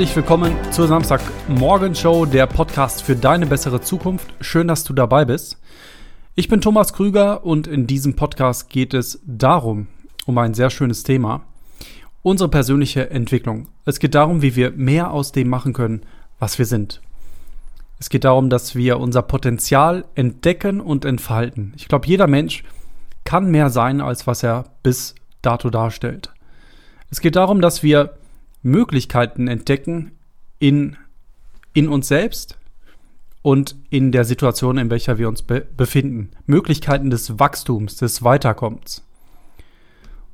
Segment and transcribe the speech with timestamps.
[0.00, 4.32] Herzlich willkommen zur Samstagmorgen-Show, der Podcast für deine bessere Zukunft.
[4.40, 5.60] Schön, dass du dabei bist.
[6.34, 9.88] Ich bin Thomas Krüger und in diesem Podcast geht es darum,
[10.24, 11.42] um ein sehr schönes Thema,
[12.22, 13.68] unsere persönliche Entwicklung.
[13.84, 16.00] Es geht darum, wie wir mehr aus dem machen können,
[16.38, 17.02] was wir sind.
[17.98, 21.74] Es geht darum, dass wir unser Potenzial entdecken und entfalten.
[21.76, 22.64] Ich glaube, jeder Mensch
[23.24, 26.32] kann mehr sein, als was er bis dato darstellt.
[27.10, 28.14] Es geht darum, dass wir
[28.62, 30.12] Möglichkeiten entdecken
[30.58, 30.96] in,
[31.72, 32.58] in uns selbst
[33.42, 36.30] und in der Situation, in welcher wir uns be befinden.
[36.46, 39.02] Möglichkeiten des Wachstums, des Weiterkommens.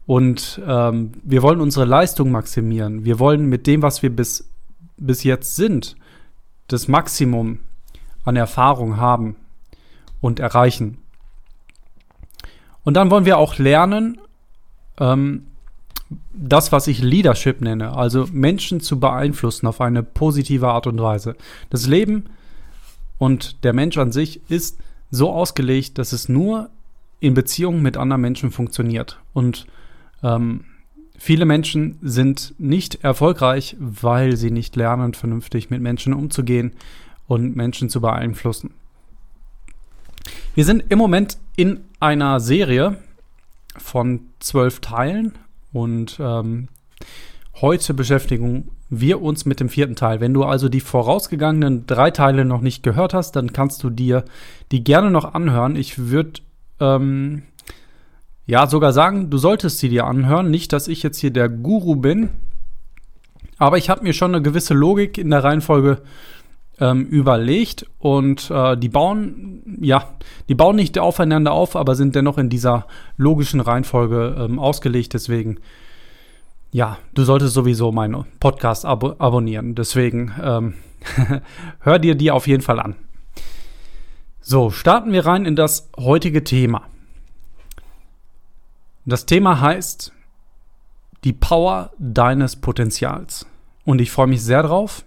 [0.07, 3.05] Und ähm, wir wollen unsere Leistung maximieren.
[3.05, 4.49] Wir wollen mit dem, was wir bis,
[4.97, 5.97] bis jetzt sind,
[6.69, 7.61] das Maximum
[8.25, 9.37] an Erfahrung haben
[10.21, 10.99] und erreichen.
[12.85, 14.21] Und dann wollen wir auch lernen,
[14.99, 15.47] ähm,
[16.33, 21.37] das, was ich Leadership nenne, also Menschen zu beeinflussen auf eine positive Art und Weise.
[21.71, 22.27] Das Leben
[23.19, 24.79] und der Mensch an sich ist
[25.11, 26.71] so ausgelegt, dass es nur
[27.21, 29.19] in Beziehungen mit anderen Menschen funktioniert.
[29.33, 29.67] Und
[30.23, 30.65] ähm,
[31.19, 36.73] viele Menschen sind nicht erfolgreich, weil sie nicht lernen, vernünftig mit Menschen umzugehen
[37.27, 38.75] und Menschen zu beeinflussen.
[40.55, 42.99] Wir sind im Moment in einer Serie
[43.77, 45.33] von zwölf Teilen
[45.77, 46.69] und ähm,
[47.61, 50.21] heute beschäftigen wir uns mit dem vierten Teil.
[50.21, 54.25] Wenn du also die vorausgegangenen drei Teile noch nicht gehört hast, dann kannst du dir
[54.73, 55.77] die gerne noch anhören.
[55.77, 56.41] Ich würde
[56.81, 57.43] ähm,
[58.47, 60.51] ja sogar sagen, du solltest sie dir anhören.
[60.51, 62.31] Nicht, dass ich jetzt hier der Guru bin,
[63.59, 66.01] aber ich habe mir schon eine gewisse Logik in der Reihenfolge
[66.81, 70.09] ähm, überlegt und äh, die bauen, ja,
[70.49, 72.87] die bauen nicht aufeinander auf, aber sind dennoch in dieser
[73.17, 75.15] logischen Reihenfolge ähm, ausgelegt.
[75.15, 75.59] Deswegen,
[76.73, 79.75] ja, du solltest sowieso meinen Podcast abo abonnieren.
[79.75, 80.75] Deswegen ähm,
[81.81, 82.97] hör dir die auf jeden Fall an.
[84.41, 86.83] So, starten wir rein in das heutige Thema.
[89.05, 90.13] Das Thema heißt
[91.25, 93.47] die Power deines Potenzials.
[93.85, 95.05] Und ich freue mich sehr drauf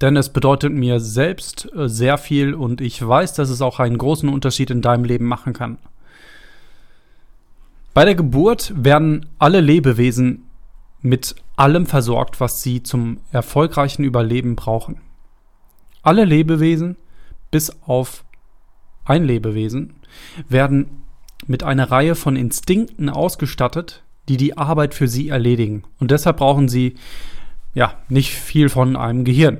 [0.00, 3.98] denn es bedeutet mir selbst äh, sehr viel und ich weiß, dass es auch einen
[3.98, 5.78] großen Unterschied in deinem Leben machen kann.
[7.92, 10.44] Bei der Geburt werden alle Lebewesen
[11.02, 15.00] mit allem versorgt, was sie zum erfolgreichen Überleben brauchen.
[16.02, 16.96] Alle Lebewesen,
[17.50, 18.24] bis auf
[19.04, 19.94] ein Lebewesen,
[20.48, 21.02] werden
[21.46, 25.82] mit einer Reihe von Instinkten ausgestattet, die die Arbeit für sie erledigen.
[25.98, 26.94] Und deshalb brauchen sie
[27.74, 29.58] ja nicht viel von einem Gehirn.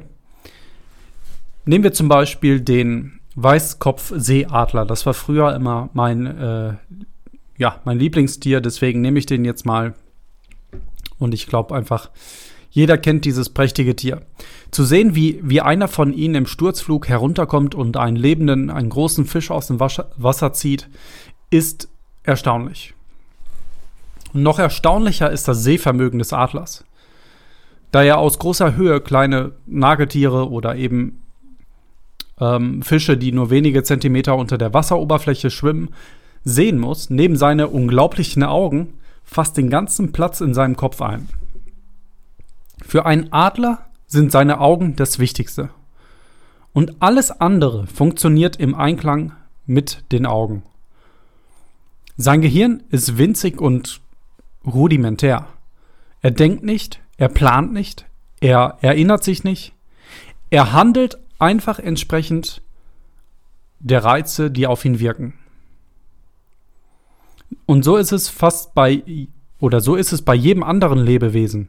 [1.65, 4.85] Nehmen wir zum Beispiel den Weißkopfseeadler.
[4.87, 6.75] Das war früher immer mein, äh,
[7.59, 9.95] ja, mein Lieblingstier, deswegen nehme ich den jetzt mal.
[11.19, 12.11] Und ich glaube einfach,
[12.71, 14.23] jeder kennt dieses prächtige Tier.
[14.71, 19.27] Zu sehen, wie, wie einer von ihnen im Sturzflug herunterkommt und einen lebenden, einen großen
[19.27, 20.89] Fisch aus dem Wasser zieht,
[21.51, 21.89] ist
[22.23, 22.95] erstaunlich.
[24.33, 26.85] Noch erstaunlicher ist das Sehvermögen des Adlers.
[27.91, 31.21] Da er aus großer Höhe kleine Nagetiere oder eben
[32.41, 35.91] ähm, Fische, die nur wenige Zentimeter unter der Wasseroberfläche schwimmen,
[36.45, 41.29] sehen muss, neben seine unglaublichen Augen, fast den ganzen Platz in seinem Kopf ein.
[42.85, 45.71] Für einen Adler sind seine Augen das Wichtigste.
[46.73, 49.33] Und alles andere funktioniert im Einklang
[49.67, 50.63] mit den Augen.
[52.17, 54.01] Sein Gehirn ist winzig und
[54.67, 55.47] rudimentär.
[56.23, 58.07] Er denkt nicht, er plant nicht,
[58.41, 59.73] er erinnert sich nicht,
[60.51, 62.63] er handelt einfach entsprechend
[63.79, 65.35] der Reize, die auf ihn wirken.
[67.67, 69.03] Und so ist es fast bei,
[69.59, 71.69] oder so ist es bei jedem anderen Lebewesen.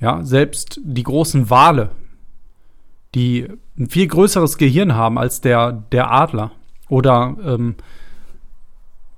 [0.00, 1.90] Ja, selbst die großen Wale,
[3.14, 3.48] die
[3.78, 6.52] ein viel größeres Gehirn haben als der, der Adler
[6.88, 7.76] oder ähm,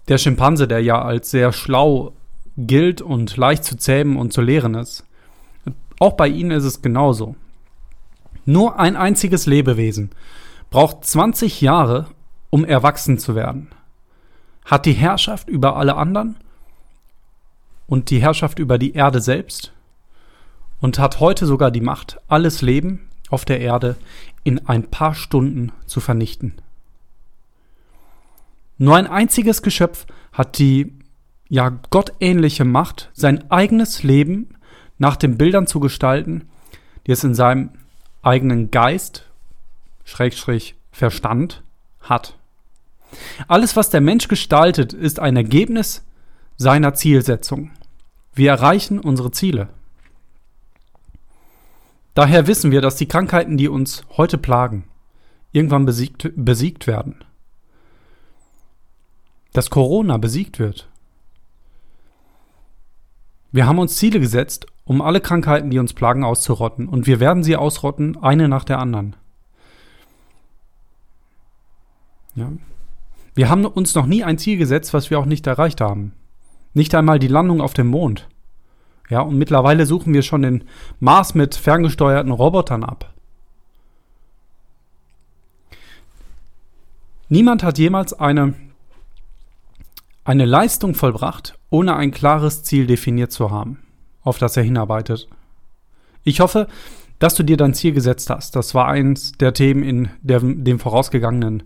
[0.09, 2.13] der Schimpanse, der ja als sehr schlau
[2.57, 5.07] gilt und leicht zu zähmen und zu lehren ist.
[5.99, 7.37] Auch bei ihnen ist es genauso.
[8.45, 10.11] Nur ein einziges Lebewesen
[10.71, 12.07] braucht 20 Jahre,
[12.51, 13.69] um erwachsen zu werden.
[14.65, 16.37] Hat die Herrschaft über alle anderen
[17.87, 19.73] und die Herrschaft über die Erde selbst
[20.81, 23.97] und hat heute sogar die Macht, alles Leben auf der Erde
[24.45, 26.55] in ein paar Stunden zu vernichten.
[28.79, 30.93] Nur ein einziges Geschöpf hat die
[31.49, 34.57] ja gottähnliche Macht, sein eigenes Leben
[34.99, 36.49] nach den Bildern zu gestalten,
[37.07, 37.71] die es in seinem
[38.23, 39.27] eigenen Geist,
[40.05, 41.63] Schrägstrich Verstand
[42.01, 42.37] hat.
[43.49, 46.05] Alles, was der Mensch gestaltet, ist ein Ergebnis
[46.57, 47.71] seiner Zielsetzung.
[48.35, 49.69] Wir erreichen unsere Ziele.
[52.15, 54.85] Daher wissen wir, dass die Krankheiten, die uns heute plagen,
[55.51, 57.25] irgendwann besiegt, besiegt werden.
[59.53, 60.89] Dass Corona besiegt wird.
[63.51, 66.89] Wir haben uns Ziele gesetzt, um alle Krankheiten, die uns plagen, auszurotten.
[66.89, 69.17] Und wir werden sie ausrotten, eine nach der anderen.
[72.35, 72.51] Ja.
[73.35, 76.13] Wir haben uns noch nie ein Ziel gesetzt, was wir auch nicht erreicht haben.
[76.75, 78.29] Nicht einmal die Landung auf dem Mond.
[79.09, 80.65] Ja, und mittlerweile suchen wir schon den
[81.01, 83.13] Mars mit ferngesteuerten Robotern ab.
[87.29, 88.55] Niemand hat jemals eine,
[90.25, 93.82] eine Leistung vollbracht, ohne ein klares Ziel definiert zu haben,
[94.23, 95.29] auf das er hinarbeitet.
[96.25, 96.69] Ich hoffe,
[97.19, 98.57] dass du dir dein Ziel gesetzt hast.
[98.57, 101.63] Das war eins der Themen in der, den vorausgegangenen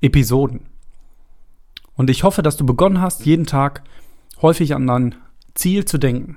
[0.00, 0.62] Episoden.
[1.96, 3.82] Und ich hoffe, dass du begonnen hast, jeden Tag
[4.42, 5.14] häufig an dein
[5.54, 6.36] Ziel zu denken.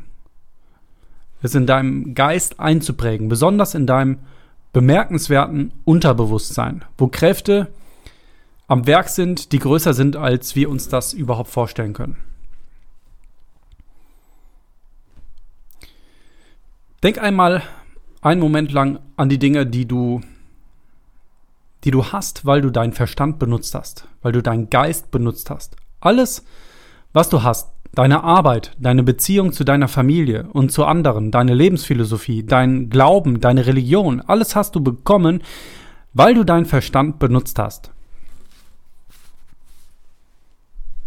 [1.42, 4.20] Es in deinem Geist einzuprägen, besonders in deinem
[4.72, 7.68] bemerkenswerten Unterbewusstsein, wo Kräfte
[8.68, 12.18] am Werk sind, die größer sind, als wir uns das überhaupt vorstellen können.
[17.04, 17.62] Denk einmal
[18.22, 20.22] einen Moment lang an die Dinge, die du
[21.84, 25.76] die du hast, weil du deinen Verstand benutzt hast, weil du deinen Geist benutzt hast.
[26.00, 26.46] Alles,
[27.12, 32.46] was du hast, deine Arbeit, deine Beziehung zu deiner Familie und zu anderen, deine Lebensphilosophie,
[32.46, 35.44] dein Glauben, deine Religion, alles hast du bekommen,
[36.14, 37.92] weil du deinen Verstand benutzt hast.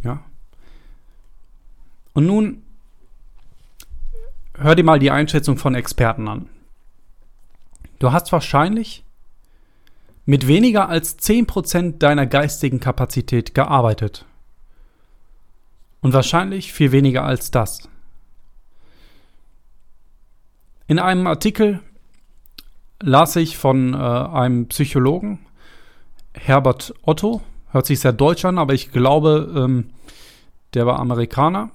[0.02, 0.20] Ja.
[2.12, 2.62] Und nun
[4.58, 6.48] hör dir mal die Einschätzung von Experten an.
[7.98, 9.04] Du hast wahrscheinlich
[10.24, 14.26] mit weniger als 10% deiner geistigen Kapazität gearbeitet.
[16.00, 17.88] Und wahrscheinlich viel weniger als das.
[20.88, 21.80] In einem Artikel
[23.00, 25.40] las ich von äh, einem Psychologen,
[26.34, 29.90] Herbert Otto, hört sich sehr deutsch an, aber ich glaube, ähm,
[30.74, 31.70] der war Amerikaner.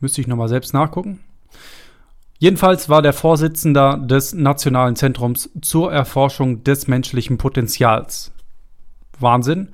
[0.00, 1.20] Müsste ich nochmal selbst nachgucken.
[2.38, 8.32] Jedenfalls war der Vorsitzender des Nationalen Zentrums zur Erforschung des menschlichen Potenzials.
[9.18, 9.70] Wahnsinn.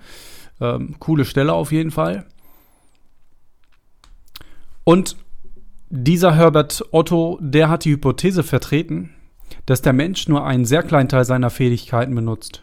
[0.61, 2.25] Ähm, coole Stelle auf jeden Fall.
[4.85, 5.17] Und
[5.91, 9.11] dieser Herbert Otto, der hat die Hypothese vertreten,
[9.67, 12.63] dass der Mensch nur einen sehr kleinen Teil seiner Fähigkeiten benutzt.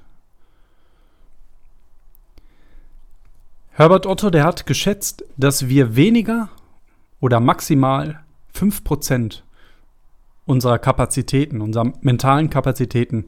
[3.71, 6.49] Herbert Otto, der hat geschätzt, dass wir weniger
[7.19, 8.23] oder maximal
[8.55, 9.43] 5%
[10.45, 13.25] unserer Kapazitäten, unserer mentalen Kapazitäten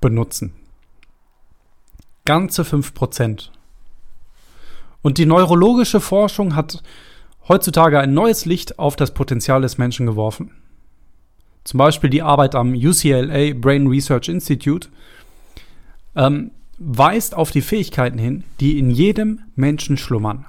[0.00, 0.54] benutzen.
[2.24, 3.50] Ganze 5%.
[5.02, 6.82] Und die neurologische Forschung hat
[7.48, 10.52] heutzutage ein neues Licht auf das Potenzial des Menschen geworfen.
[11.64, 14.88] Zum Beispiel die Arbeit am UCLA Brain Research Institute
[16.16, 20.46] ähm, weist auf die Fähigkeiten hin, die in jedem Menschen schlummern.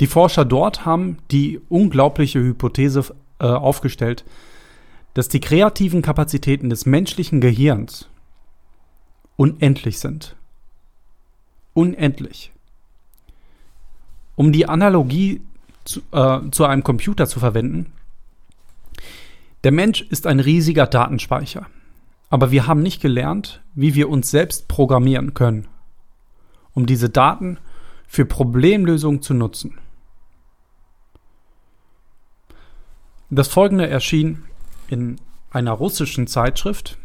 [0.00, 4.24] Die Forscher dort haben die unglaubliche Hypothese äh, aufgestellt,
[5.14, 8.08] dass die kreativen Kapazitäten des menschlichen Gehirns
[9.36, 10.36] unendlich sind.
[11.72, 12.52] Unendlich.
[14.36, 15.40] Um die Analogie
[15.84, 17.92] zu, äh, zu einem Computer zu verwenden,
[19.62, 21.66] der Mensch ist ein riesiger Datenspeicher.
[22.30, 25.68] Aber wir haben nicht gelernt, wie wir uns selbst programmieren können,
[26.72, 27.58] um diese Daten
[28.08, 29.78] für Problemlösungen zu nutzen.
[33.30, 34.44] Das folgende erschien
[34.88, 35.16] in
[35.50, 36.98] einer russischen Zeitschrift,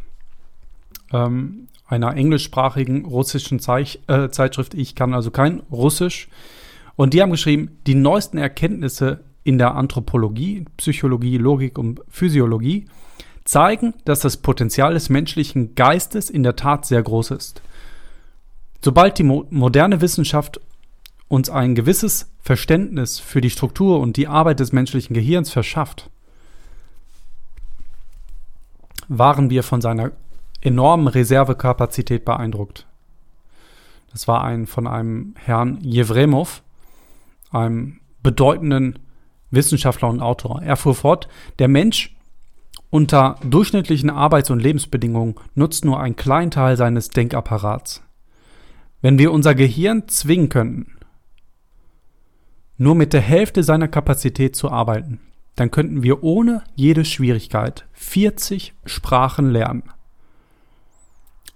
[1.11, 4.73] ähm, einer englischsprachigen russischen Zeich äh, Zeitschrift.
[4.73, 6.27] Ich kann also kein Russisch.
[6.95, 12.85] Und die haben geschrieben, die neuesten Erkenntnisse in der Anthropologie, Psychologie, Logik und Physiologie
[13.45, 17.61] zeigen, dass das Potenzial des menschlichen Geistes in der Tat sehr groß ist.
[18.81, 20.59] Sobald die mo moderne Wissenschaft
[21.27, 26.09] uns ein gewisses Verständnis für die Struktur und die Arbeit des menschlichen Gehirns verschafft,
[29.07, 30.11] waren wir von seiner
[30.61, 32.85] enormen Reservekapazität beeindruckt.
[34.11, 36.63] Das war ein von einem Herrn Jewremov,
[37.51, 38.99] einem bedeutenden
[39.51, 40.61] Wissenschaftler und Autor.
[40.61, 41.27] Er fuhr fort,
[41.59, 42.15] der Mensch
[42.89, 48.01] unter durchschnittlichen Arbeits- und Lebensbedingungen nutzt nur einen kleinen Teil seines Denkapparats.
[49.01, 50.98] Wenn wir unser Gehirn zwingen könnten,
[52.79, 55.19] nur mit der Hälfte seiner Kapazität zu arbeiten,
[55.55, 59.83] dann könnten wir ohne jede Schwierigkeit 40 Sprachen lernen.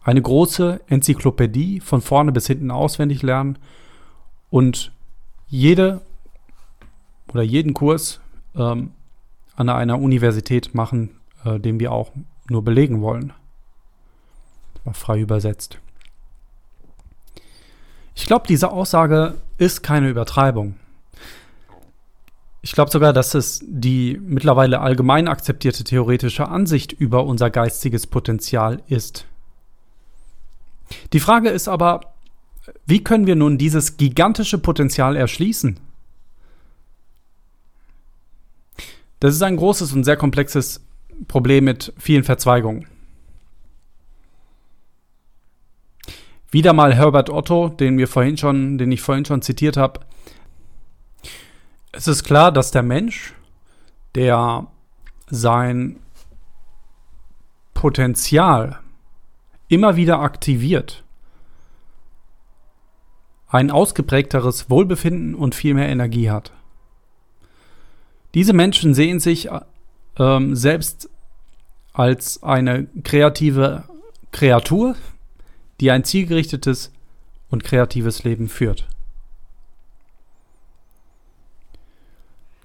[0.03, 3.57] Eine große Enzyklopädie von vorne bis hinten auswendig lernen
[4.49, 4.91] und
[5.47, 6.01] jede
[7.29, 8.19] oder jeden Kurs
[8.55, 8.91] ähm,
[9.55, 12.11] an einer Universität machen, äh, den wir auch
[12.49, 13.31] nur belegen wollen.
[14.83, 15.79] Mal frei übersetzt.
[18.13, 20.75] Ich glaube, diese Aussage ist keine Übertreibung.
[22.65, 28.81] Ich glaube sogar, dass es die mittlerweile allgemein akzeptierte theoretische Ansicht über unser geistiges Potenzial
[28.87, 29.25] ist.
[31.11, 32.13] Die Frage ist aber,
[32.85, 35.77] wie können wir nun dieses gigantische Potenzial erschließen?
[39.19, 40.85] Das ist ein großes und sehr komplexes
[41.27, 42.87] Problem mit vielen Verzweigungen.
[46.49, 49.99] Wieder mal Herbert Otto, den wir vorhin schon, den ich vorhin schon zitiert habe,
[51.93, 53.33] es ist klar, dass der Mensch,
[54.15, 54.67] der
[55.27, 55.99] sein
[57.73, 58.79] Potenzial
[59.67, 61.03] immer wieder aktiviert,
[63.47, 66.51] ein ausgeprägteres Wohlbefinden und viel mehr Energie hat.
[68.33, 69.49] Diese Menschen sehen sich
[70.17, 71.09] ähm, selbst
[71.93, 73.83] als eine kreative
[74.31, 74.95] Kreatur,
[75.79, 76.91] die ein zielgerichtetes
[77.51, 78.87] und kreatives Leben führt.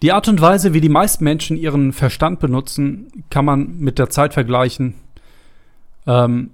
[0.02, 4.11] Die Art und Weise, wie die meisten Menschen ihren Verstand benutzen, kann man mit der
[4.11, 4.95] Zeit vergleichen,
[6.07, 6.50] ähm,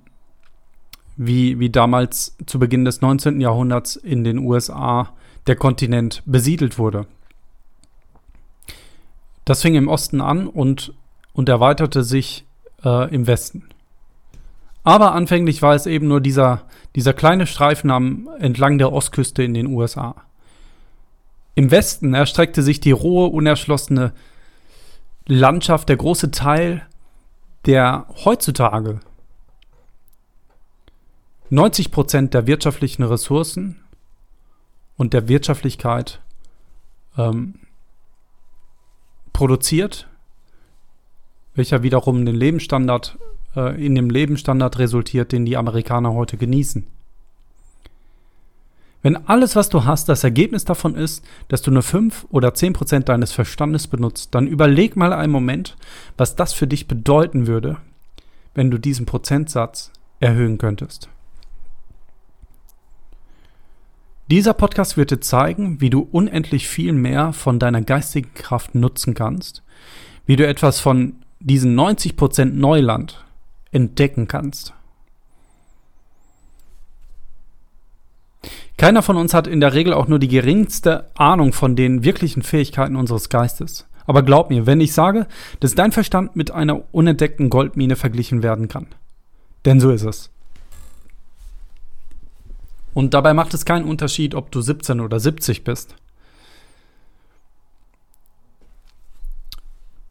[1.16, 3.40] wie, wie damals zu Beginn des 19.
[3.40, 5.12] Jahrhunderts in den USA
[5.46, 7.06] der Kontinent besiedelt wurde.
[9.44, 10.94] Das fing im Osten an und,
[11.34, 12.46] und erweiterte sich
[12.82, 13.68] äh, im Westen.
[14.84, 16.62] Aber anfänglich war es eben nur dieser,
[16.94, 20.14] dieser kleine Streifen am, entlang der Ostküste in den USA.
[21.54, 24.12] Im Westen erstreckte sich die rohe, unerschlossene
[25.26, 26.86] Landschaft, der große Teil,
[27.66, 29.00] der heutzutage
[31.50, 33.80] 90 Prozent der wirtschaftlichen Ressourcen
[34.96, 36.20] und der Wirtschaftlichkeit
[37.16, 37.54] ähm,
[39.32, 40.08] produziert,
[41.54, 43.18] welcher wiederum den Lebensstandard
[43.54, 46.86] äh, in dem Lebensstandard resultiert, den die Amerikaner heute genießen.
[49.04, 52.72] Wenn alles, was du hast, das Ergebnis davon ist, dass du nur 5 oder 10
[52.72, 55.76] Prozent deines Verstandes benutzt, dann überleg mal einen Moment,
[56.16, 57.76] was das für dich bedeuten würde,
[58.54, 61.10] wenn du diesen Prozentsatz erhöhen könntest.
[64.30, 69.12] Dieser Podcast wird dir zeigen, wie du unendlich viel mehr von deiner geistigen Kraft nutzen
[69.12, 69.62] kannst,
[70.24, 73.22] wie du etwas von diesen 90% Neuland
[73.70, 74.72] entdecken kannst.
[78.84, 82.42] Keiner von uns hat in der Regel auch nur die geringste Ahnung von den wirklichen
[82.42, 83.86] Fähigkeiten unseres Geistes.
[84.04, 85.26] Aber glaub mir, wenn ich sage,
[85.60, 88.88] dass dein Verstand mit einer unentdeckten Goldmine verglichen werden kann.
[89.64, 90.28] Denn so ist es.
[92.92, 95.94] Und dabei macht es keinen Unterschied, ob du 17 oder 70 bist.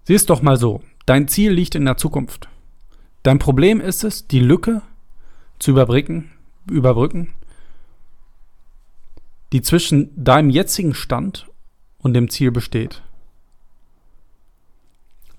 [0.06, 0.82] Sieh es doch mal so.
[1.06, 2.50] Dein Ziel liegt in der Zukunft.
[3.22, 4.82] Dein Problem ist es, die Lücke
[5.60, 6.32] zu überbrücken,
[6.68, 7.36] überbrücken
[9.54, 11.48] die zwischen deinem jetzigen Stand
[12.00, 13.04] und dem Ziel besteht.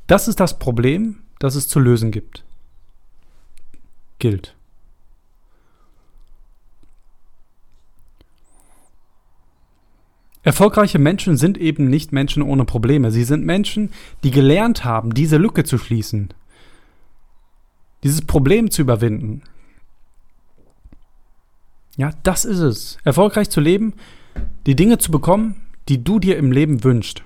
[0.06, 2.44] Das ist das Problem, das es zu lösen gibt.
[4.20, 4.54] Gilt.
[10.44, 13.10] Erfolgreiche Menschen sind eben nicht Menschen ohne Probleme.
[13.10, 13.90] Sie sind Menschen,
[14.22, 16.32] die gelernt haben, diese Lücke zu schließen,
[18.04, 19.42] dieses Problem zu überwinden,
[21.96, 22.98] ja, das ist es.
[23.04, 23.94] Erfolgreich zu leben,
[24.66, 27.22] die Dinge zu bekommen, die du dir im Leben wünschst,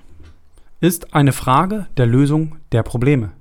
[0.79, 3.31] ist eine Frage der Lösung der Probleme.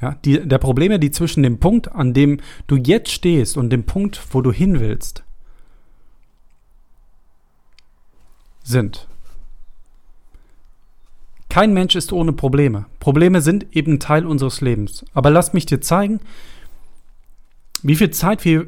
[0.00, 3.84] Ja, die, der Probleme, die zwischen dem Punkt, an dem du jetzt stehst und dem
[3.84, 5.24] Punkt, wo du hin willst,
[8.62, 9.08] sind.
[11.48, 12.84] Kein Mensch ist ohne Probleme.
[13.00, 15.06] Probleme sind eben Teil unseres Lebens.
[15.14, 16.20] Aber lass mich dir zeigen,
[17.86, 18.66] wie viel Zeit wir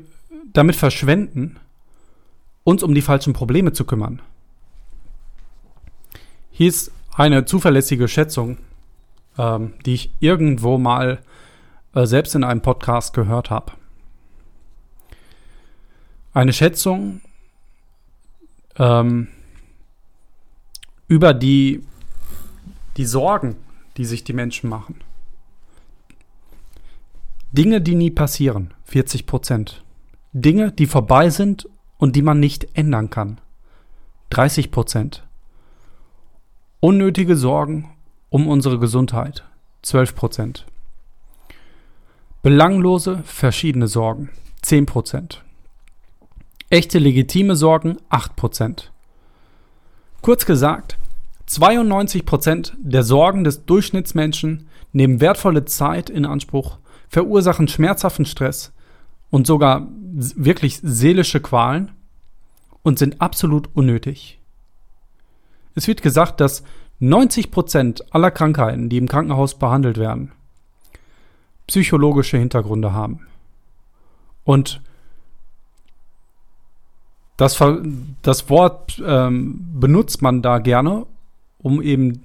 [0.52, 1.58] damit verschwenden,
[2.62, 4.22] uns um die falschen Probleme zu kümmern.
[6.52, 8.58] Hier ist eine zuverlässige Schätzung,
[9.36, 11.20] ähm, die ich irgendwo mal
[11.94, 13.72] äh, selbst in einem Podcast gehört habe.
[16.32, 17.20] Eine Schätzung
[18.76, 19.26] ähm,
[21.08, 21.82] über die,
[22.96, 23.56] die Sorgen,
[23.96, 25.00] die sich die Menschen machen.
[27.50, 29.82] Dinge, die nie passieren, 40 Prozent.
[30.32, 33.40] Dinge, die vorbei sind und die man nicht ändern kann,
[34.30, 35.26] 30 Prozent.
[36.80, 37.90] Unnötige Sorgen
[38.28, 39.44] um unsere Gesundheit,
[39.82, 40.66] 12 Prozent.
[42.42, 44.28] Belanglose, verschiedene Sorgen,
[44.60, 45.42] 10 Prozent.
[46.68, 48.92] Echte legitime Sorgen, 8 Prozent.
[50.20, 50.98] Kurz gesagt,
[51.46, 56.78] 92 Prozent der Sorgen des Durchschnittsmenschen nehmen wertvolle Zeit in Anspruch,
[57.08, 58.72] verursachen schmerzhaften Stress
[59.30, 61.92] und sogar wirklich seelische Qualen
[62.82, 64.38] und sind absolut unnötig.
[65.74, 66.64] Es wird gesagt, dass
[67.00, 70.32] 90 Prozent aller Krankheiten, die im Krankenhaus behandelt werden,
[71.66, 73.26] psychologische Hintergründe haben.
[74.44, 74.80] Und
[77.36, 77.62] das,
[78.22, 81.06] das Wort ähm, benutzt man da gerne,
[81.58, 82.22] um eben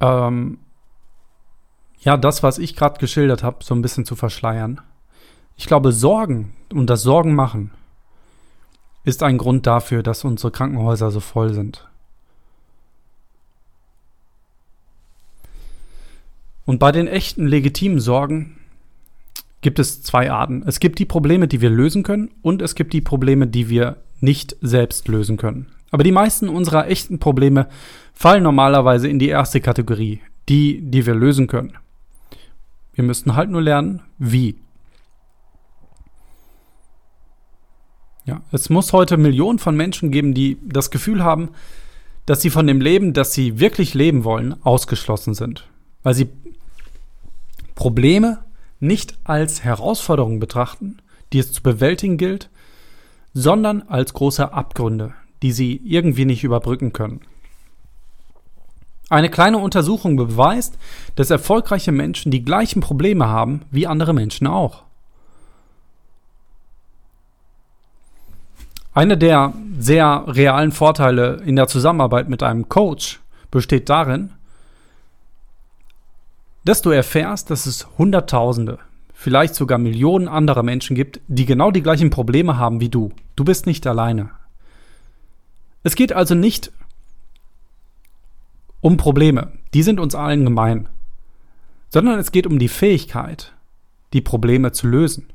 [0.00, 0.58] ähm,
[2.00, 4.80] ja das, was ich gerade geschildert habe, so ein bisschen zu verschleiern.
[5.56, 7.72] Ich glaube, Sorgen und das Sorgen machen
[9.04, 11.88] ist ein Grund dafür, dass unsere Krankenhäuser so voll sind.
[16.66, 18.58] Und bei den echten legitimen Sorgen
[19.62, 20.62] gibt es zwei Arten.
[20.66, 23.96] Es gibt die Probleme, die wir lösen können und es gibt die Probleme, die wir
[24.20, 25.68] nicht selbst lösen können.
[25.90, 27.68] Aber die meisten unserer echten Probleme
[28.12, 31.72] fallen normalerweise in die erste Kategorie, die, die wir lösen können.
[32.98, 34.56] Wir müssten halt nur lernen, wie.
[38.24, 41.50] Ja, es muss heute Millionen von Menschen geben, die das Gefühl haben,
[42.26, 45.68] dass sie von dem Leben, das sie wirklich leben wollen, ausgeschlossen sind.
[46.02, 46.28] Weil sie
[47.76, 48.44] Probleme
[48.80, 50.98] nicht als Herausforderungen betrachten,
[51.32, 52.50] die es zu bewältigen gilt,
[53.32, 57.20] sondern als große Abgründe, die sie irgendwie nicht überbrücken können.
[59.10, 60.76] Eine kleine Untersuchung beweist,
[61.14, 64.82] dass erfolgreiche Menschen die gleichen Probleme haben wie andere Menschen auch.
[68.92, 74.32] Einer der sehr realen Vorteile in der Zusammenarbeit mit einem Coach besteht darin,
[76.64, 78.78] dass du erfährst, dass es Hunderttausende,
[79.14, 83.12] vielleicht sogar Millionen anderer Menschen gibt, die genau die gleichen Probleme haben wie du.
[83.36, 84.30] Du bist nicht alleine.
[85.82, 86.72] Es geht also nicht
[88.80, 90.88] um Probleme, die sind uns allen gemein,
[91.88, 93.52] sondern es geht um die Fähigkeit,
[94.12, 95.26] die Probleme zu lösen.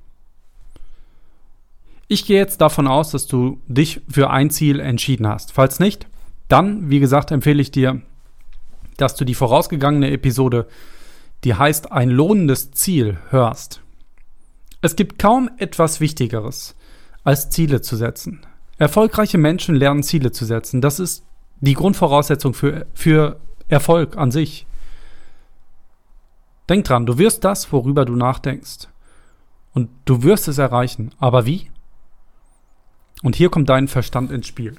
[2.07, 5.51] Ich gehe jetzt davon aus, dass du dich für ein Ziel entschieden hast.
[5.51, 6.07] Falls nicht,
[6.47, 8.01] dann, wie gesagt, empfehle ich dir,
[8.97, 10.67] dass du die vorausgegangene Episode,
[11.43, 13.81] die heißt ein lohnendes Ziel, hörst.
[14.81, 16.75] Es gibt kaum etwas Wichtigeres,
[17.23, 18.45] als Ziele zu setzen.
[18.77, 20.81] Erfolgreiche Menschen lernen Ziele zu setzen.
[20.81, 21.23] Das ist
[21.63, 24.65] die Grundvoraussetzung für, für Erfolg an sich.
[26.67, 28.89] Denk dran, du wirst das, worüber du nachdenkst.
[29.73, 31.13] Und du wirst es erreichen.
[31.19, 31.71] Aber wie?
[33.21, 34.75] Und hier kommt dein Verstand ins Spiel.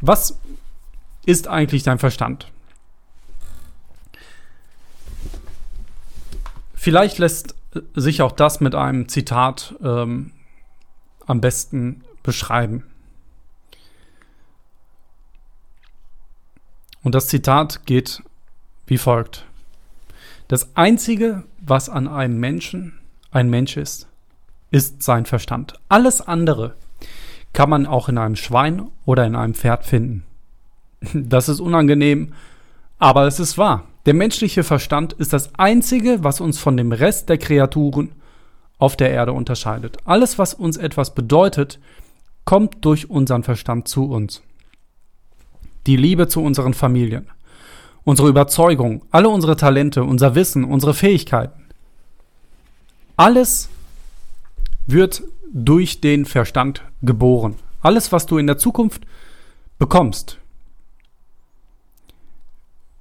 [0.00, 0.38] Was
[1.24, 2.52] ist eigentlich dein Verstand?
[6.74, 7.54] Vielleicht lässt
[7.94, 10.32] sich auch das mit einem Zitat ähm,
[11.26, 12.84] am besten beschreiben.
[17.02, 18.22] Und das Zitat geht
[18.86, 19.44] wie folgt.
[20.48, 22.98] Das Einzige, was an einem Menschen
[23.30, 24.08] ein Mensch ist,
[24.70, 25.74] ist sein Verstand.
[25.88, 26.74] Alles andere
[27.52, 30.24] kann man auch in einem Schwein oder in einem Pferd finden.
[31.14, 32.32] Das ist unangenehm,
[32.98, 33.84] aber es ist wahr.
[34.06, 38.12] Der menschliche Verstand ist das Einzige, was uns von dem Rest der Kreaturen
[38.78, 39.98] auf der Erde unterscheidet.
[40.04, 41.78] Alles, was uns etwas bedeutet,
[42.44, 44.42] kommt durch unseren Verstand zu uns.
[45.86, 47.28] Die Liebe zu unseren Familien,
[48.04, 51.64] unsere Überzeugung, alle unsere Talente, unser Wissen, unsere Fähigkeiten.
[53.16, 53.68] Alles
[54.86, 57.56] wird durch den Verstand geboren.
[57.80, 59.06] Alles, was du in der Zukunft
[59.78, 60.38] bekommst,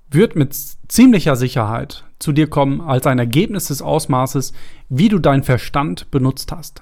[0.09, 0.55] wird mit
[0.87, 4.53] ziemlicher Sicherheit zu dir kommen als ein Ergebnis des Ausmaßes,
[4.89, 6.81] wie du deinen Verstand benutzt hast.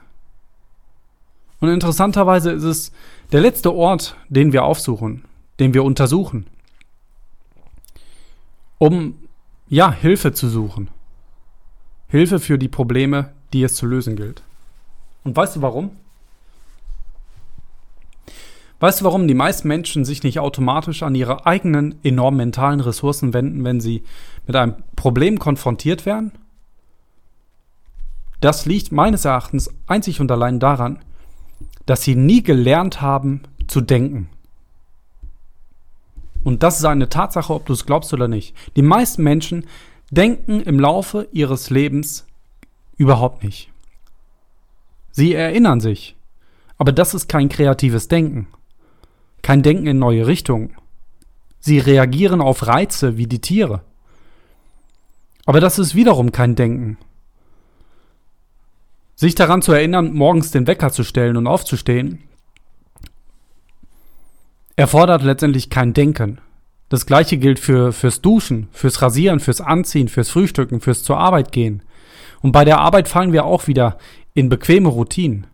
[1.60, 2.92] Und interessanterweise ist es
[3.32, 5.24] der letzte Ort, den wir aufsuchen,
[5.60, 6.48] den wir untersuchen,
[8.78, 9.16] um
[9.68, 10.90] ja Hilfe zu suchen.
[12.08, 14.44] Hilfe für die Probleme, die es zu lösen gilt.
[15.24, 15.92] Und weißt du warum?
[18.80, 23.34] Weißt du, warum die meisten Menschen sich nicht automatisch an ihre eigenen enormen mentalen Ressourcen
[23.34, 24.04] wenden, wenn sie
[24.46, 26.34] mit einem Problem konfrontiert werden?
[28.42, 31.00] Das liegt meines Erachtens einzig und allein daran,
[31.86, 34.30] dass sie nie gelernt haben zu denken.
[36.46, 38.56] Und das ist eine Tatsache, ob du es glaubst oder nicht.
[38.76, 39.66] Die meisten Menschen
[40.12, 42.28] denken im Laufe ihres Lebens
[42.98, 43.72] überhaupt nicht.
[45.12, 46.16] Sie erinnern sich.
[46.78, 48.48] Aber das ist kein kreatives Denken.
[49.42, 50.76] Kein Denken in neue Richtungen.
[51.60, 53.82] Sie reagieren auf Reize wie die Tiere.
[55.48, 57.00] Aber das ist wiederum kein Denken.
[59.16, 62.22] Sich daran zu erinnern, morgens den Wecker zu stellen und aufzustehen,
[64.76, 66.40] erfordert letztendlich kein Denken.
[66.90, 71.52] Das gleiche gilt für, fürs Duschen, fürs Rasieren, fürs Anziehen, fürs Frühstücken, fürs zur Arbeit
[71.52, 71.82] gehen.
[72.42, 73.98] Und bei der Arbeit fallen wir auch wieder
[74.34, 75.48] in bequeme Routinen.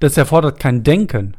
[0.00, 1.36] Das erfordert kein Denken.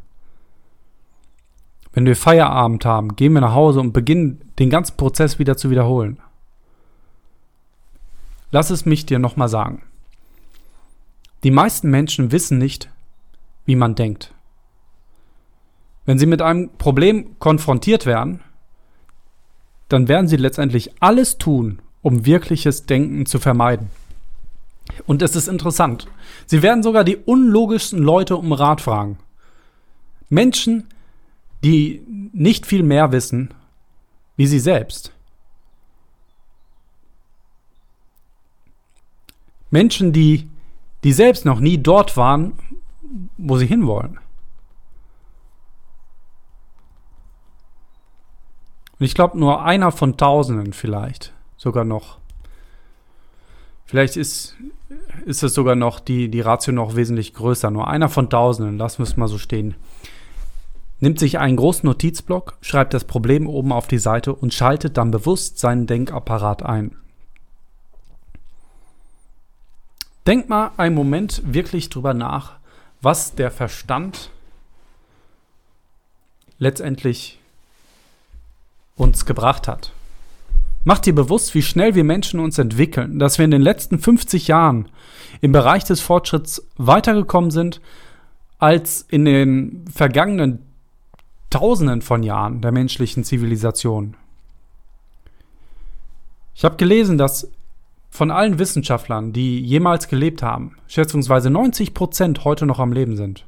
[1.91, 5.69] Wenn wir Feierabend haben, gehen wir nach Hause und beginnen den ganzen Prozess wieder zu
[5.69, 6.19] wiederholen.
[8.52, 9.84] Lass es mich dir nochmal sagen.
[11.43, 12.89] Die meisten Menschen wissen nicht,
[13.65, 14.34] wie man denkt.
[16.10, 18.39] Wenn sie mit einem Problem konfrontiert werden,
[19.89, 23.91] dann werden sie letztendlich alles tun, um wirkliches Denken zu vermeiden.
[25.06, 26.08] Und es ist interessant.
[26.48, 29.19] Sie werden sogar die unlogischsten Leute um Rat fragen.
[30.30, 30.88] Menschen,
[31.63, 32.02] die
[32.34, 33.54] nicht viel mehr wissen
[34.36, 35.13] wie sie selbst.
[39.69, 40.50] Menschen, die,
[41.04, 42.54] die selbst noch nie dort waren,
[43.38, 44.17] wo sie hinwollen.
[48.99, 52.17] Und ich glaube, nur einer von Tausenden vielleicht, sogar noch.
[53.85, 54.55] Vielleicht ist,
[55.25, 57.71] ist es sogar noch die, die Ratio noch wesentlich größer.
[57.71, 59.75] Nur einer von Tausenden, lassen wir es mal so stehen.
[60.99, 65.12] Nimmt sich einen großen Notizblock, schreibt das Problem oben auf die Seite und schaltet dann
[65.12, 66.95] bewusst seinen Denkapparat ein.
[70.27, 72.57] Denk mal einen Moment wirklich drüber nach,
[73.01, 74.29] was der Verstand
[76.59, 77.38] letztendlich
[78.99, 79.93] uns gebracht hat.
[80.83, 84.47] Mach dir bewusst, wie schnell wir Menschen uns entwickeln, dass wir in den letzten 50
[84.47, 84.89] Jahren
[85.41, 87.81] im Bereich des Fortschritts weitergekommen sind
[88.59, 90.59] als in den vergangenen
[91.49, 94.15] Tausenden von Jahren der menschlichen Zivilisation.
[96.53, 97.49] Ich habe gelesen, dass
[98.09, 103.45] von allen Wissenschaftlern, die jemals gelebt haben, schätzungsweise 90 Prozent heute noch am Leben sind.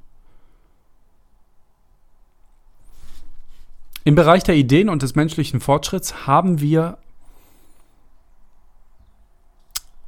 [4.04, 6.98] Im Bereich der Ideen und des menschlichen Fortschritts haben wir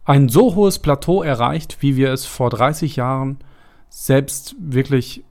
[0.06, 3.38] ein so hohes Plateau erreicht, wie wir es vor 30 Jahren
[3.90, 5.24] selbst wirklich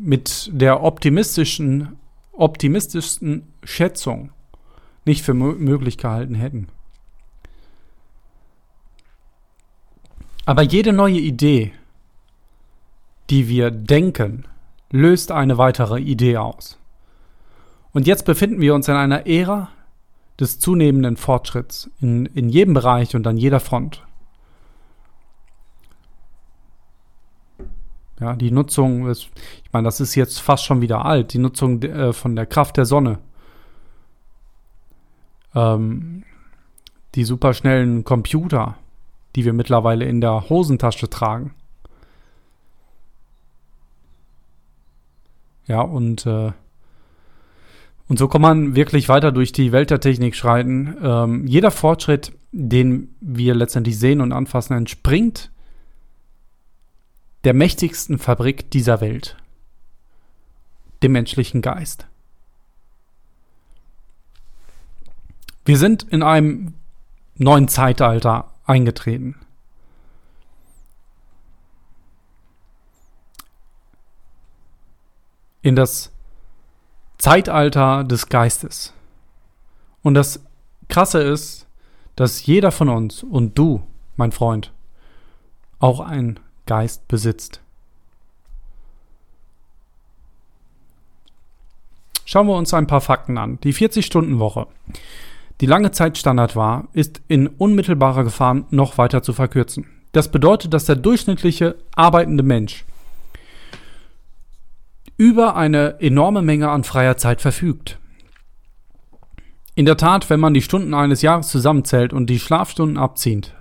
[0.00, 1.98] mit der optimistischen,
[2.32, 4.30] optimistischsten Schätzung
[5.04, 6.68] nicht für möglich gehalten hätten.
[10.44, 11.72] Aber jede neue Idee,
[13.30, 14.46] die wir denken,
[14.90, 16.78] löst eine weitere Idee aus.
[17.92, 19.68] Und jetzt befinden wir uns in einer Ära
[20.40, 24.04] des zunehmenden Fortschritts in, in jedem Bereich und an jeder Front.
[28.18, 29.30] Ja, die Nutzung, ist,
[29.64, 32.76] ich meine, das ist jetzt fast schon wieder alt, die Nutzung äh, von der Kraft
[32.76, 33.18] der Sonne.
[35.54, 36.24] Ähm,
[37.14, 38.76] die superschnellen Computer,
[39.34, 41.54] die wir mittlerweile in der Hosentasche tragen.
[45.66, 46.52] Ja, und, äh,
[48.12, 50.98] und so kann man wirklich weiter durch die Welt der Technik schreiten.
[51.02, 55.50] Ähm, jeder Fortschritt, den wir letztendlich sehen und anfassen, entspringt
[57.44, 59.38] der mächtigsten Fabrik dieser Welt,
[61.02, 62.06] dem menschlichen Geist.
[65.64, 66.74] Wir sind in einem
[67.36, 69.36] neuen Zeitalter eingetreten.
[75.62, 76.11] In das
[77.22, 78.92] Zeitalter des Geistes.
[80.02, 80.40] Und das
[80.88, 81.68] Krasse ist,
[82.16, 83.80] dass jeder von uns und du,
[84.16, 84.72] mein Freund,
[85.78, 87.60] auch ein Geist besitzt.
[92.24, 93.60] Schauen wir uns ein paar Fakten an.
[93.60, 94.66] Die 40-Stunden-Woche,
[95.60, 99.86] die lange Zeit Standard war, ist in unmittelbarer Gefahr noch weiter zu verkürzen.
[100.10, 102.84] Das bedeutet, dass der durchschnittliche arbeitende Mensch
[105.16, 107.98] über eine enorme Menge an freier Zeit verfügt.
[109.74, 113.54] In der Tat, wenn man die Stunden eines Jahres zusammenzählt und die Schlafstunden abzieht,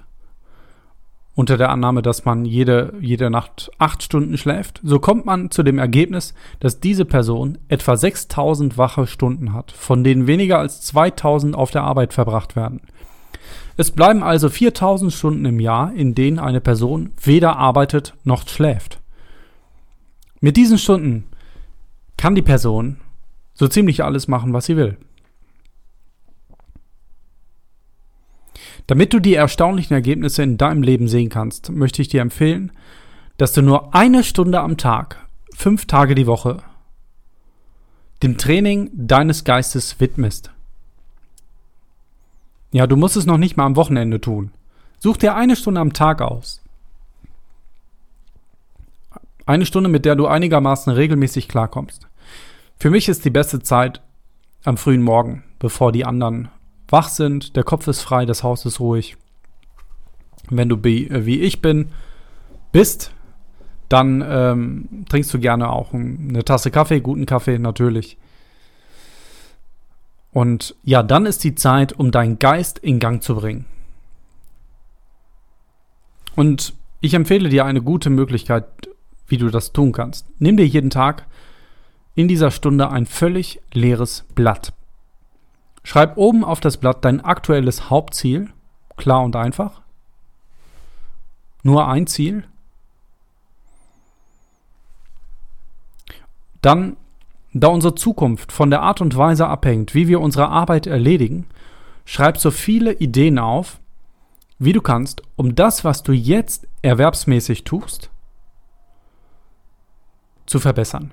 [1.34, 5.64] unter der Annahme, dass man jede, jede Nacht acht Stunden schläft, so kommt man zu
[5.64, 11.56] dem Ergebnis, dass diese Person etwa 6000 wache Stunden hat, von denen weniger als 2000
[11.56, 12.82] auf der Arbeit verbracht werden.
[13.78, 19.00] Es bleiben also 4000 Stunden im Jahr, in denen eine Person weder arbeitet noch schläft.
[20.42, 21.26] Mit diesen Stunden
[22.22, 22.98] kann die Person
[23.56, 24.96] so ziemlich alles machen, was sie will.
[28.86, 32.74] Damit du die erstaunlichen Ergebnisse in deinem Leben sehen kannst, möchte ich dir empfehlen,
[33.38, 35.18] dass du nur eine Stunde am Tag,
[35.56, 36.62] fünf Tage die Woche,
[38.22, 40.52] dem Training deines Geistes widmest.
[42.72, 44.52] Ja, du musst es noch nicht mal am Wochenende tun.
[45.00, 46.62] Such dir eine Stunde am Tag aus.
[49.48, 52.11] Eine Stunde, mit der du einigermaßen regelmäßig klarkommst.
[52.82, 54.02] Für mich ist die beste Zeit
[54.64, 56.50] am frühen Morgen, bevor die anderen
[56.90, 59.18] wach sind, der Kopf ist frei, das Haus ist ruhig.
[60.50, 61.92] Wenn du äh, wie ich bin,
[62.72, 63.14] bist,
[63.88, 68.18] dann ähm, trinkst du gerne auch eine Tasse Kaffee, guten Kaffee natürlich.
[70.32, 73.66] Und ja, dann ist die Zeit, um deinen Geist in Gang zu bringen.
[76.36, 78.66] Und ich empfehle dir eine gute Möglichkeit,
[79.28, 80.26] wie du das tun kannst.
[80.40, 81.28] Nimm dir jeden Tag
[82.16, 84.74] in dieser Stunde ein völlig leeres Blatt.
[85.84, 88.50] Schreib oben auf das Blatt dein aktuelles Hauptziel,
[88.98, 89.82] klar und einfach.
[91.64, 92.44] Nur ein Ziel.
[96.62, 96.98] Dann,
[97.54, 101.48] da unsere Zukunft von der Art und Weise abhängt, wie wir unsere Arbeit erledigen,
[102.06, 103.80] schreib so viele Ideen auf,
[104.60, 108.12] wie du kannst, um das, was du jetzt erwerbsmäßig tust,
[110.46, 111.12] zu verbessern.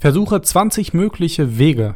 [0.00, 1.94] Versuche 20 mögliche Wege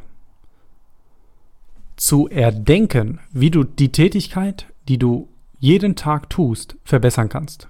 [1.96, 7.68] zu erdenken, wie du die Tätigkeit, die du jeden Tag tust, verbessern kannst.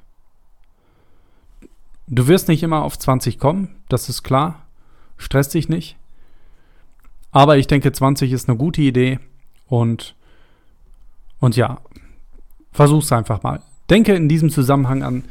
[2.09, 4.67] Du wirst nicht immer auf 20 kommen, das ist klar.
[5.19, 5.97] Stress dich nicht.
[7.31, 9.21] Aber ich denke, 20 ist eine gute Idee
[9.69, 10.17] und,
[11.39, 11.81] und ja,
[12.73, 13.63] versuch's einfach mal.
[13.89, 15.25] Denke in diesem Zusammenhang an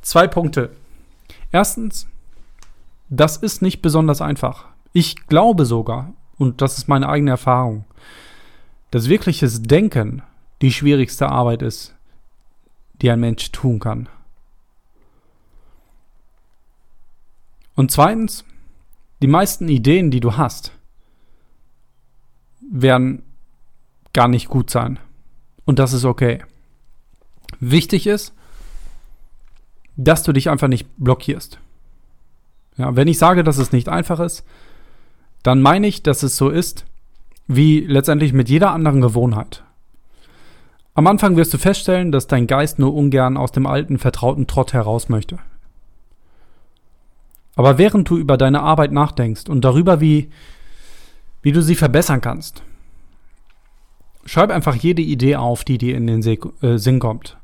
[0.00, 0.72] zwei Punkte.
[1.52, 2.08] Erstens,
[3.12, 4.68] das ist nicht besonders einfach.
[4.94, 7.84] Ich glaube sogar, und das ist meine eigene Erfahrung,
[8.90, 10.22] dass wirkliches Denken
[10.62, 11.94] die schwierigste Arbeit ist,
[13.02, 14.08] die ein Mensch tun kann.
[17.74, 18.46] Und zweitens,
[19.20, 20.72] die meisten Ideen, die du hast,
[22.70, 23.24] werden
[24.14, 24.98] gar nicht gut sein.
[25.66, 26.42] Und das ist okay.
[27.60, 28.32] Wichtig ist,
[29.96, 31.58] dass du dich einfach nicht blockierst.
[32.76, 34.44] Ja, wenn ich sage, dass es nicht einfach ist,
[35.42, 36.86] dann meine ich, dass es so ist,
[37.46, 39.62] wie letztendlich mit jeder anderen Gewohnheit.
[40.94, 44.72] Am Anfang wirst du feststellen, dass dein Geist nur ungern aus dem alten, vertrauten Trott
[44.72, 45.38] heraus möchte.
[47.56, 50.30] Aber während du über deine Arbeit nachdenkst und darüber, wie,
[51.42, 52.62] wie du sie verbessern kannst,
[54.24, 57.36] schreib einfach jede Idee auf, die dir in den äh, Sinn kommt.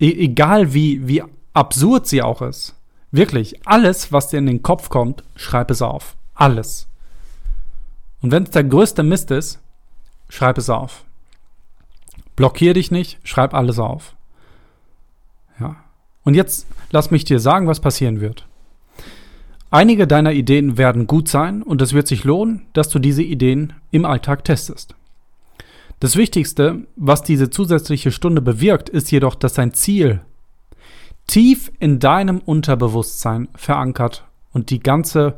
[0.00, 1.22] E egal wie, wie
[1.54, 2.77] absurd sie auch ist.
[3.10, 6.16] Wirklich, alles, was dir in den Kopf kommt, schreib es auf.
[6.34, 6.88] Alles.
[8.20, 9.60] Und wenn es der größte Mist ist,
[10.28, 11.04] schreib es auf.
[12.36, 14.14] Blockier dich nicht, schreib alles auf.
[15.58, 15.76] Ja.
[16.24, 18.46] Und jetzt lass mich dir sagen, was passieren wird.
[19.70, 23.74] Einige deiner Ideen werden gut sein und es wird sich lohnen, dass du diese Ideen
[23.90, 24.94] im Alltag testest.
[26.00, 30.20] Das Wichtigste, was diese zusätzliche Stunde bewirkt, ist jedoch, dass dein Ziel
[31.28, 35.36] tief in deinem Unterbewusstsein verankert und die ganze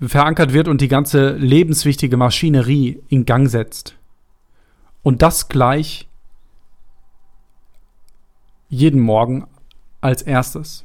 [0.00, 3.96] verankert wird und die ganze lebenswichtige Maschinerie in Gang setzt.
[5.02, 6.06] Und das gleich
[8.68, 9.46] jeden Morgen
[10.00, 10.84] als erstes.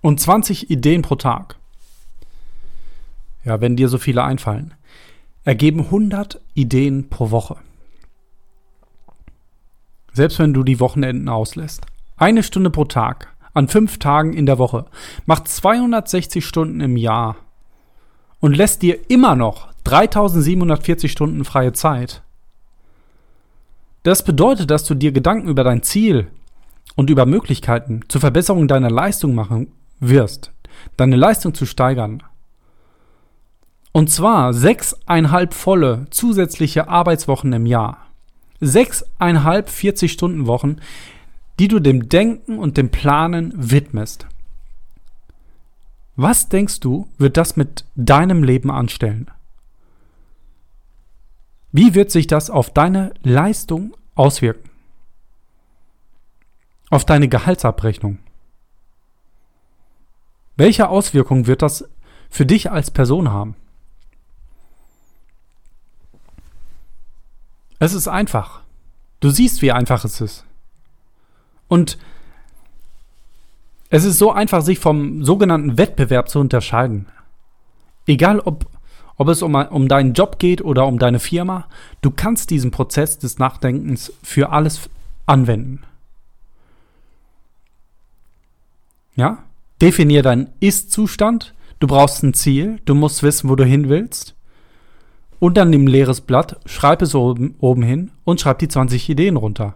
[0.00, 1.56] Und 20 Ideen pro Tag.
[3.44, 4.74] Ja, wenn dir so viele einfallen,
[5.44, 7.56] ergeben 100 Ideen pro Woche.
[10.16, 11.82] Selbst wenn du die Wochenenden auslässt.
[12.16, 14.86] Eine Stunde pro Tag, an fünf Tagen in der Woche,
[15.26, 17.36] macht 260 Stunden im Jahr
[18.40, 22.22] und lässt dir immer noch 3740 Stunden freie Zeit.
[24.04, 26.28] Das bedeutet, dass du dir Gedanken über dein Ziel
[26.94, 30.50] und über Möglichkeiten zur Verbesserung deiner Leistung machen wirst,
[30.96, 32.22] deine Leistung zu steigern.
[33.92, 38.05] Und zwar sechseinhalb volle zusätzliche Arbeitswochen im Jahr
[38.60, 40.76] sechseinhalb 40-Stunden-Wochen,
[41.58, 44.26] die du dem Denken und dem Planen widmest.
[46.16, 49.30] Was denkst du, wird das mit deinem Leben anstellen?
[51.72, 54.70] Wie wird sich das auf deine Leistung auswirken?
[56.88, 58.18] Auf deine Gehaltsabrechnung?
[60.56, 61.86] Welche Auswirkungen wird das
[62.30, 63.56] für dich als Person haben?
[67.78, 68.60] Es ist einfach.
[69.20, 70.44] Du siehst, wie einfach es ist.
[71.68, 71.98] Und
[73.88, 77.06] es ist so einfach, sich vom sogenannten Wettbewerb zu unterscheiden.
[78.06, 78.66] Egal, ob,
[79.16, 81.66] ob es um, um deinen Job geht oder um deine Firma,
[82.02, 84.88] du kannst diesen Prozess des Nachdenkens für alles
[85.26, 85.82] anwenden.
[89.16, 89.42] Ja?
[89.80, 91.54] Definier deinen Ist-Zustand.
[91.80, 92.80] Du brauchst ein Ziel.
[92.84, 94.35] Du musst wissen, wo du hin willst.
[95.38, 99.08] Und dann nimm ein leeres Blatt, schreib es oben, oben hin und schreib die 20
[99.08, 99.74] Ideen runter.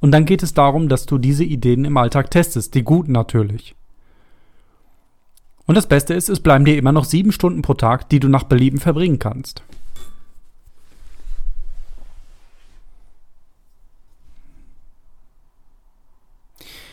[0.00, 3.74] Und dann geht es darum, dass du diese Ideen im Alltag testest, die guten natürlich.
[5.66, 8.28] Und das Beste ist, es bleiben dir immer noch sieben Stunden pro Tag, die du
[8.28, 9.62] nach Belieben verbringen kannst.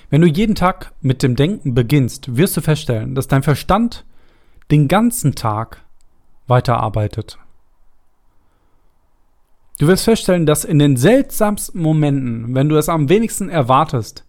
[0.10, 4.06] Wenn du jeden Tag mit dem Denken beginnst, wirst du feststellen, dass dein Verstand
[4.70, 5.82] den ganzen Tag
[6.46, 7.40] weiterarbeitet.
[9.80, 14.24] Du wirst feststellen, dass in den seltsamsten Momenten, wenn du es am wenigsten erwartest,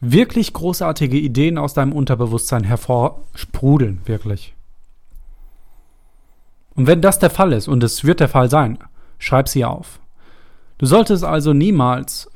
[0.00, 4.54] wirklich großartige Ideen aus deinem Unterbewusstsein hervorsprudeln, wirklich.
[6.74, 8.78] Und wenn das der Fall ist, und es wird der Fall sein,
[9.18, 10.00] schreib sie auf.
[10.78, 12.30] Du solltest also niemals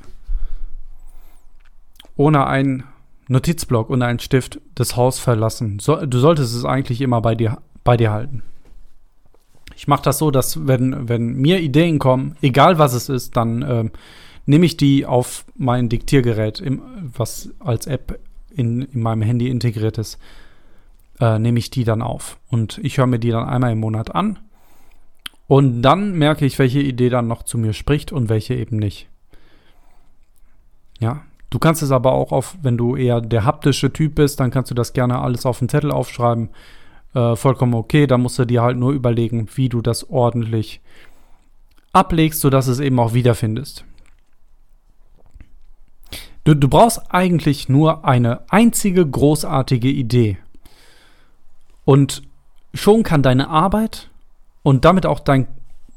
[2.15, 2.83] ohne einen
[3.27, 5.77] Notizblock und einen Stift das Haus verlassen.
[5.77, 8.43] Du solltest es eigentlich immer bei dir, bei dir halten.
[9.75, 13.61] Ich mache das so, dass wenn, wenn mir Ideen kommen, egal was es ist, dann
[13.61, 13.89] äh,
[14.45, 16.81] nehme ich die auf mein Diktiergerät, im,
[17.15, 18.19] was als App
[18.55, 20.19] in, in meinem Handy integriert ist,
[21.19, 22.37] äh, nehme ich die dann auf.
[22.49, 24.39] Und ich höre mir die dann einmal im Monat an.
[25.47, 29.07] Und dann merke ich, welche Idee dann noch zu mir spricht und welche eben nicht.
[30.99, 34.49] Ja, Du kannst es aber auch auf, wenn du eher der haptische Typ bist, dann
[34.49, 36.49] kannst du das gerne alles auf den Zettel aufschreiben.
[37.13, 38.07] Äh, vollkommen okay.
[38.07, 40.81] Da musst du dir halt nur überlegen, wie du das ordentlich
[41.91, 43.85] ablegst, sodass es eben auch wiederfindest.
[46.43, 50.37] Du, du brauchst eigentlich nur eine einzige großartige Idee.
[51.85, 52.23] Und
[52.73, 54.09] schon kann deine Arbeit
[54.61, 55.47] und damit auch dein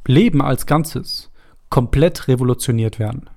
[0.07, 1.31] Leben als Ganzes
[1.69, 3.29] komplett revolutioniert werden.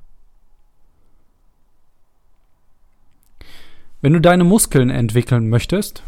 [4.01, 6.03] Wenn du deine Muskeln entwickeln möchtest,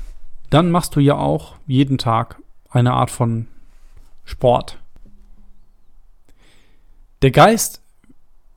[0.52, 2.38] dann machst du ja auch jeden Tag
[2.70, 3.48] eine Art von
[4.24, 4.78] Sport.
[7.24, 7.82] Der Geist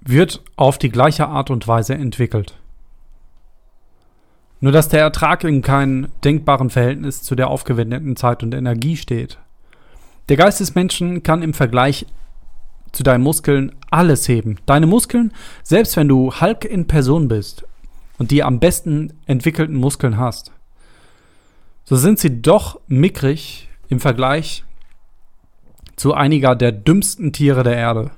[0.01, 2.55] wird auf die gleiche Art und Weise entwickelt.
[4.61, 9.39] Nur dass der Ertrag in keinem denkbaren Verhältnis zu der aufgewendeten Zeit und Energie steht.
[10.29, 12.07] Der Geist des Menschen kann im Vergleich
[12.93, 14.59] zu deinen Muskeln alles heben.
[14.67, 17.65] Deine Muskeln, selbst wenn du Hulk in Person bist,
[18.19, 20.54] und die am besten entwickelten Muskeln hast,
[21.85, 24.64] so sind sie doch mickrig im Vergleich
[25.97, 28.11] zu einiger der dümmsten Tiere der Erde.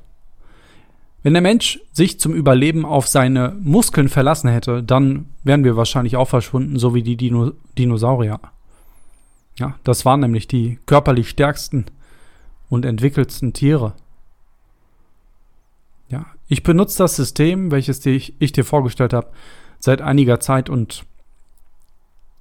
[1.22, 6.16] Wenn der Mensch sich zum Überleben auf seine Muskeln verlassen hätte, dann wären wir wahrscheinlich
[6.16, 8.38] auch verschwunden, so wie die Dino Dinosaurier.
[9.58, 11.86] Ja, das waren nämlich die körperlich stärksten
[12.68, 13.94] und entwickeltsten Tiere.
[16.08, 19.28] Ja, ich benutze das System, welches ich, ich dir vorgestellt habe,
[19.80, 21.04] seit einiger Zeit und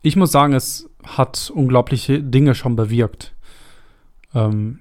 [0.04, 3.34] ich muss sagen, es hat unglaubliche Dinge schon bewirkt.
[4.34, 4.80] Ähm,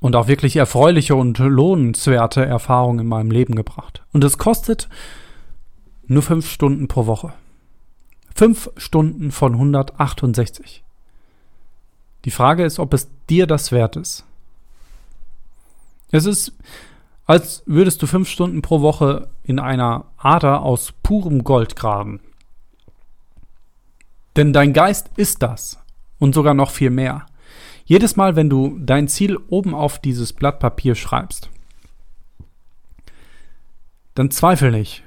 [0.00, 4.02] und auch wirklich erfreuliche und lohnenswerte Erfahrungen in meinem Leben gebracht.
[4.12, 4.88] Und es kostet
[6.06, 7.32] nur fünf Stunden pro Woche.
[8.34, 10.82] Fünf Stunden von 168.
[12.24, 14.24] Die Frage ist, ob es dir das wert ist.
[16.10, 16.52] Es ist
[17.26, 22.20] als würdest du fünf Stunden pro Woche in einer Ader aus purem Gold graben.
[24.36, 25.78] Denn dein Geist ist das
[26.18, 27.26] und sogar noch viel mehr.
[27.84, 31.50] Jedes Mal, wenn du dein Ziel oben auf dieses Blatt Papier schreibst,
[34.14, 35.02] dann zweifel nicht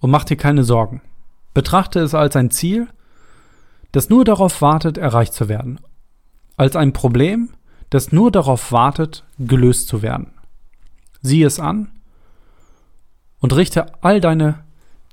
[0.00, 1.02] und mach dir keine Sorgen.
[1.54, 2.88] Betrachte es als ein Ziel,
[3.92, 5.80] das nur darauf wartet, erreicht zu werden.
[6.56, 7.50] Als ein Problem,
[7.90, 10.32] das nur darauf wartet, gelöst zu werden.
[11.20, 11.92] Sieh es an
[13.38, 14.64] und richte all deine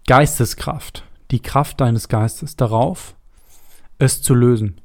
[0.08, 3.16] Geisteskraft, die Kraft deines Geistes darauf,
[3.98, 4.82] es zu lösen.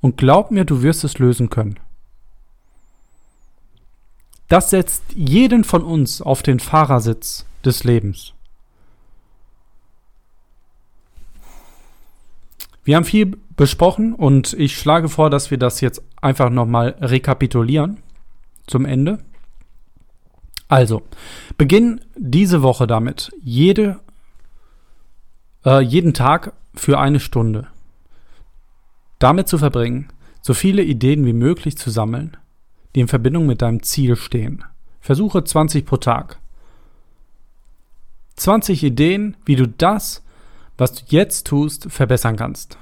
[0.00, 1.78] Und glaub mir, du wirst es lösen können.
[4.48, 8.34] Das setzt jeden von uns auf den Fahrersitz des Lebens.
[12.84, 17.98] Wir haben viel besprochen und ich schlage vor, dass wir das jetzt einfach nochmal rekapitulieren
[18.66, 19.20] zum Ende.
[20.68, 21.02] Also,
[21.56, 24.00] beginn diese Woche damit, jede,
[25.64, 27.68] äh, jeden Tag für eine Stunde
[29.18, 30.08] damit zu verbringen,
[30.42, 32.36] so viele Ideen wie möglich zu sammeln,
[32.94, 34.64] die in Verbindung mit deinem Ziel stehen.
[35.00, 36.38] Versuche 20 pro Tag.
[38.36, 40.22] 20 Ideen, wie du das,
[40.76, 42.76] was du jetzt tust, verbessern kannst.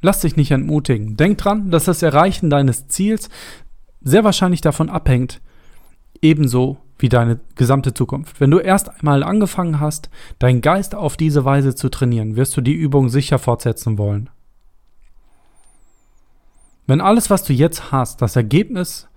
[0.00, 1.16] Lass dich nicht entmutigen.
[1.16, 3.28] Denk dran, dass das Erreichen deines Ziels
[4.00, 5.42] sehr wahrscheinlich davon abhängt,
[6.22, 8.40] ebenso wie deine gesamte Zukunft.
[8.40, 12.60] Wenn du erst einmal angefangen hast, deinen Geist auf diese Weise zu trainieren, wirst du
[12.60, 14.30] die Übung sicher fortsetzen wollen.
[16.86, 19.08] Wenn alles, was du jetzt hast, das Ergebnis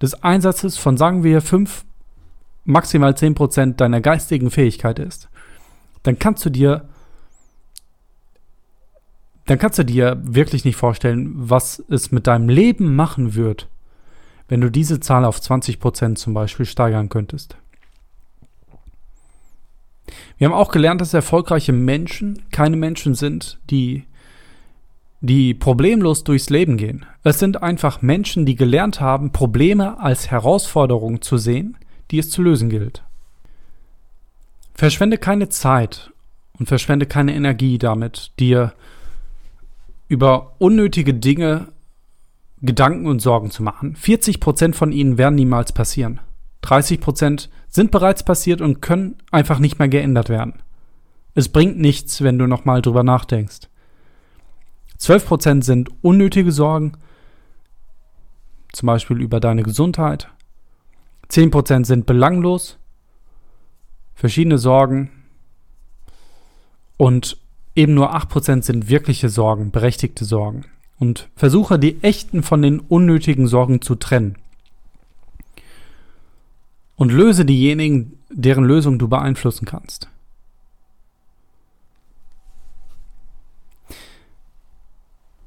[0.00, 1.84] des Einsatzes von, sagen wir, fünf
[2.64, 5.28] maximal 10% deiner geistigen Fähigkeit ist,
[6.02, 6.88] dann kannst du dir
[9.46, 13.66] dann kannst du dir wirklich nicht vorstellen, was es mit deinem Leben machen wird,
[14.48, 17.56] wenn du diese Zahl auf 20% zum Beispiel steigern könntest.
[20.38, 24.04] Wir haben auch gelernt, dass erfolgreiche Menschen keine Menschen sind, die,
[25.20, 27.04] die problemlos durchs Leben gehen.
[27.24, 31.76] Es sind einfach Menschen, die gelernt haben, Probleme als Herausforderung zu sehen,
[32.10, 33.02] die es zu lösen gilt.
[34.74, 36.12] Verschwende keine Zeit
[36.58, 38.72] und verschwende keine Energie damit, dir
[40.08, 41.68] über unnötige Dinge
[42.62, 43.94] Gedanken und Sorgen zu machen.
[43.96, 46.20] 40% von ihnen werden niemals passieren.
[46.62, 50.54] 30% sind bereits passiert und können einfach nicht mehr geändert werden.
[51.34, 53.68] Es bringt nichts, wenn du nochmal drüber nachdenkst.
[54.98, 56.92] 12% sind unnötige Sorgen,
[58.72, 60.28] zum Beispiel über deine Gesundheit.
[61.30, 62.78] 10% sind belanglos,
[64.14, 65.10] verschiedene Sorgen.
[66.96, 67.36] Und
[67.76, 70.64] eben nur 8% sind wirkliche Sorgen, berechtigte Sorgen.
[70.98, 74.36] Und versuche die echten von den unnötigen Sorgen zu trennen
[76.96, 80.08] und löse diejenigen, deren Lösung du beeinflussen kannst.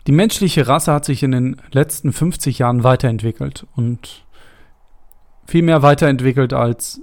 [0.08, 4.26] Die menschliche Rasse hat sich in den letzten 50 Jahren weiterentwickelt und
[5.46, 7.02] viel mehr weiterentwickelt als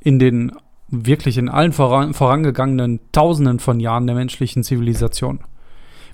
[0.00, 0.52] in den
[0.88, 5.40] wirklich in allen voran, vorangegangenen Tausenden von Jahren der menschlichen Zivilisation.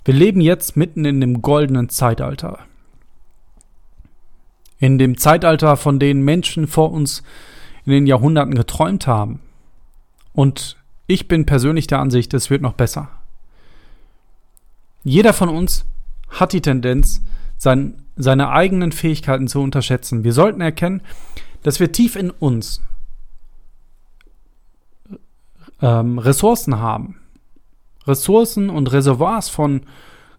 [0.05, 2.59] Wir leben jetzt mitten in dem goldenen Zeitalter
[4.82, 7.22] in dem Zeitalter, von denen Menschen vor uns
[7.84, 9.38] in den Jahrhunderten geträumt haben.
[10.32, 10.76] Und
[11.07, 13.09] ich bin persönlich der Ansicht, es wird noch besser.
[15.05, 15.84] Jeder von uns
[16.30, 17.22] hat die Tendenz,
[17.59, 20.24] sein, seine eigenen Fähigkeiten zu unterschätzen.
[20.24, 21.03] Wir sollten erkennen,
[21.62, 22.82] dass wir tief in uns
[25.80, 27.20] ähm, Ressourcen haben.
[28.07, 29.82] Ressourcen und Reservoirs von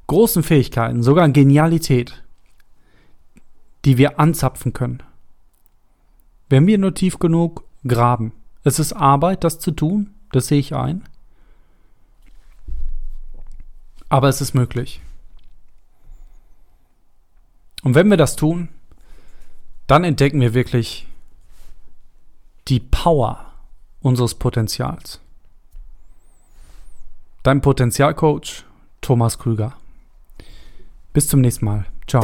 [0.07, 2.24] großen Fähigkeiten, sogar Genialität
[3.86, 5.03] die wir anzapfen können.
[6.49, 8.32] Wenn wir nur tief genug graben.
[8.64, 11.03] Es ist Arbeit, das zu tun, das sehe ich ein.
[14.07, 15.01] Aber es ist möglich.
[17.84, 18.70] Und wenn wir das tun,
[19.88, 21.07] dann entdecken wir wirklich
[22.70, 23.51] die Power
[23.99, 25.20] unseres Potenzials.
[27.44, 28.64] Dein Potenzialcoach
[29.02, 29.74] Thomas Krüger.
[31.12, 31.86] Bis zum nächsten Mal.
[32.08, 32.24] Ciao.